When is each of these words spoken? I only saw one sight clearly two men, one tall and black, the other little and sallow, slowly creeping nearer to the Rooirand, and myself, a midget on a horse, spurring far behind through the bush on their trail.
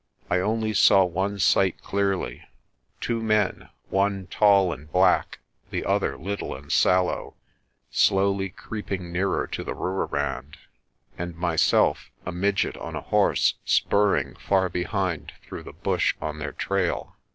I 0.31 0.39
only 0.39 0.73
saw 0.73 1.03
one 1.03 1.37
sight 1.37 1.83
clearly 1.83 2.43
two 2.99 3.21
men, 3.21 3.69
one 3.89 4.25
tall 4.31 4.73
and 4.73 4.91
black, 4.91 5.37
the 5.69 5.85
other 5.85 6.17
little 6.17 6.55
and 6.55 6.71
sallow, 6.71 7.35
slowly 7.91 8.49
creeping 8.49 9.11
nearer 9.11 9.45
to 9.45 9.63
the 9.63 9.75
Rooirand, 9.75 10.57
and 11.19 11.35
myself, 11.35 12.09
a 12.25 12.31
midget 12.31 12.75
on 12.77 12.95
a 12.95 13.01
horse, 13.01 13.53
spurring 13.63 14.33
far 14.37 14.69
behind 14.69 15.33
through 15.43 15.61
the 15.61 15.71
bush 15.73 16.15
on 16.19 16.39
their 16.39 16.53
trail. 16.53 17.15